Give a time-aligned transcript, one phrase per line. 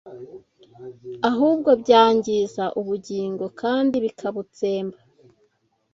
[1.29, 4.97] ahubwo byangiza ubugingo kandi bikabutsemba